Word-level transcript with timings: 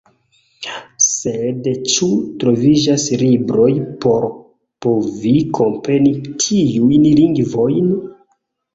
Sed 1.07 1.69
ĉu 1.95 2.07
troviĝas 2.45 3.05
libroj 3.25 3.69
por 4.07 4.27
povi 4.89 5.37
kompreni 5.61 6.19
tiujn 6.49 7.11
lingvojn? 7.23 7.99